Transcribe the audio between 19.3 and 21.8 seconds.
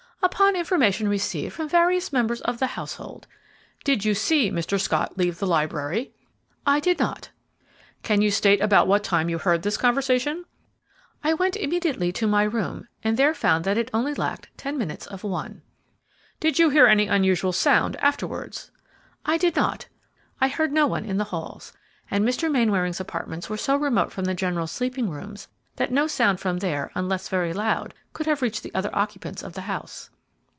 did not. I heard no one in the halls;